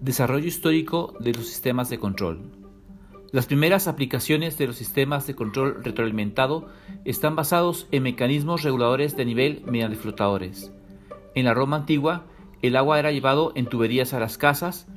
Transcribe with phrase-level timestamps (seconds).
[0.00, 2.40] Desarrollo histórico de los sistemas de control.
[3.32, 6.68] Las primeras aplicaciones de los sistemas de control retroalimentado
[7.04, 10.72] están basados en mecanismos reguladores de nivel mediante flotadores.
[11.34, 12.24] En la Roma antigua,
[12.62, 14.88] el agua era llevado en tuberías a las casas.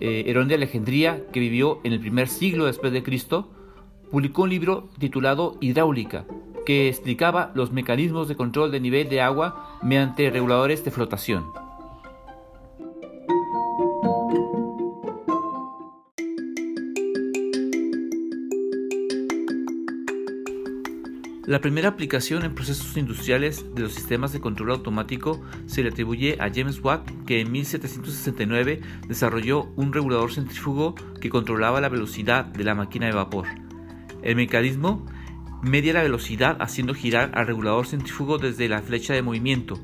[0.00, 3.48] Eh, Herón de Alejandría, que vivió en el primer siglo después de Cristo,
[4.10, 6.26] publicó un libro titulado Hidráulica,
[6.66, 11.61] que explicaba los mecanismos de control de nivel de agua mediante reguladores de flotación.
[21.44, 26.36] La primera aplicación en procesos industriales de los sistemas de control automático se le atribuye
[26.40, 32.62] a James Watt, que en 1769 desarrolló un regulador centrífugo que controlaba la velocidad de
[32.62, 33.48] la máquina de vapor.
[34.22, 35.04] El mecanismo
[35.62, 39.80] media la velocidad haciendo girar al regulador centrífugo desde la flecha de movimiento.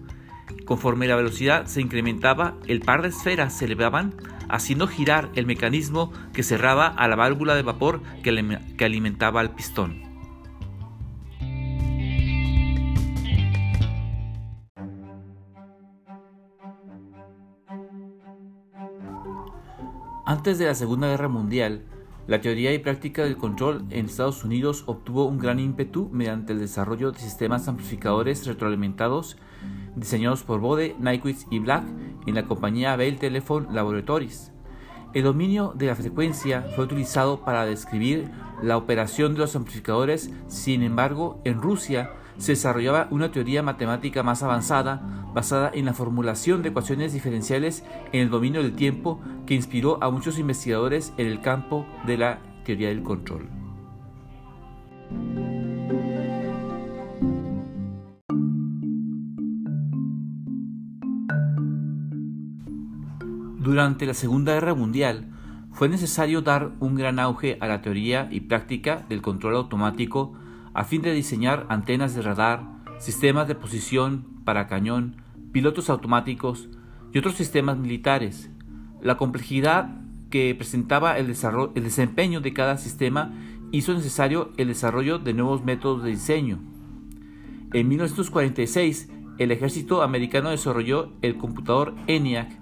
[0.64, 4.14] Conforme la velocidad se incrementaba, el par de esferas se elevaban,
[4.48, 10.07] haciendo girar el mecanismo que cerraba a la válvula de vapor que alimentaba al pistón.
[20.28, 21.84] Antes de la Segunda Guerra Mundial,
[22.26, 26.58] la teoría y práctica del control en Estados Unidos obtuvo un gran ímpetu mediante el
[26.58, 29.38] desarrollo de sistemas amplificadores retroalimentados
[29.96, 31.84] diseñados por Bode, Nyquist y Black
[32.26, 34.52] en la compañía Bell Telephone Laboratories.
[35.14, 38.30] El dominio de la frecuencia fue utilizado para describir
[38.62, 44.42] la operación de los amplificadores, sin embargo, en Rusia se desarrollaba una teoría matemática más
[44.42, 45.02] avanzada
[45.34, 50.10] basada en la formulación de ecuaciones diferenciales en el dominio del tiempo que inspiró a
[50.10, 53.48] muchos investigadores en el campo de la teoría del control.
[63.58, 65.28] Durante la Segunda Guerra Mundial
[65.72, 70.32] fue necesario dar un gran auge a la teoría y práctica del control automático
[70.78, 72.62] a fin de diseñar antenas de radar,
[73.00, 75.16] sistemas de posición para cañón,
[75.50, 76.68] pilotos automáticos
[77.12, 78.48] y otros sistemas militares.
[79.02, 79.90] La complejidad
[80.30, 83.34] que presentaba el, desempeño de cada sistema
[83.72, 86.60] hizo necesario el desarrollo de nuevos métodos de diseño.
[87.72, 92.56] En 1946, el ejército americano desarrolló el computador ENIAC,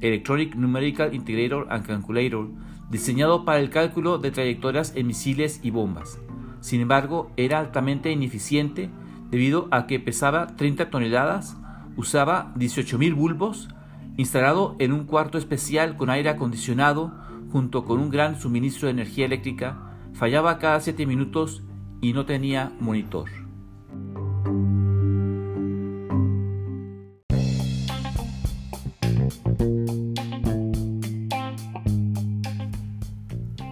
[0.00, 2.48] Electronic Numerical Integrator and Calculator,
[2.92, 6.20] diseñado para el cálculo de trayectorias en misiles y bombas.
[6.60, 8.90] Sin embargo, era altamente ineficiente
[9.30, 11.56] debido a que pesaba 30 toneladas,
[11.96, 13.68] usaba 18.000 bulbos,
[14.16, 17.14] instalado en un cuarto especial con aire acondicionado
[17.50, 21.62] junto con un gran suministro de energía eléctrica, fallaba cada 7 minutos
[22.00, 23.39] y no tenía monitor.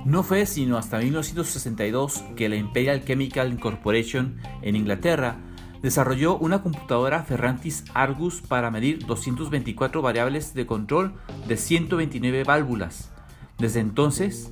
[0.08, 5.36] No fue sino hasta 1962 que la Imperial Chemical Corporation en Inglaterra
[5.82, 11.12] desarrolló una computadora Ferrantis Argus para medir 224 variables de control
[11.46, 13.12] de 129 válvulas.
[13.58, 14.50] Desde entonces,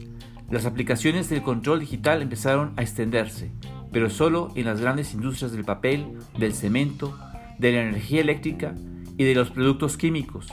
[0.51, 3.51] las aplicaciones del control digital empezaron a extenderse,
[3.93, 7.19] pero solo en las grandes industrias del papel, del cemento,
[7.59, 8.75] de la energía eléctrica
[9.17, 10.49] y de los productos químicos.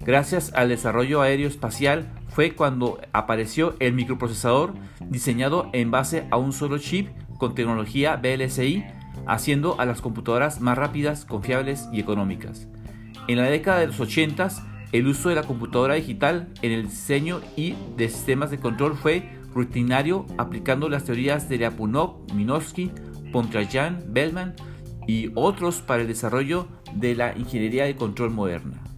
[0.00, 4.72] Gracias al desarrollo aeroespacial fue cuando apareció el microprocesador
[5.10, 8.84] diseñado en base a un solo chip con tecnología VLSI,
[9.26, 12.66] haciendo a las computadoras más rápidas, confiables y económicas.
[13.28, 14.48] En la década de los 80,
[14.92, 19.28] el uso de la computadora digital en el diseño y de sistemas de control fue
[19.54, 22.90] rutinario aplicando las teorías de Lyapunov, Minovsky,
[23.32, 24.54] Pontryagin, Bellman
[25.06, 28.89] y otros para el desarrollo de la ingeniería de control moderna.